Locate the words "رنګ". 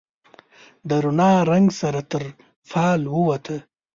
1.51-1.67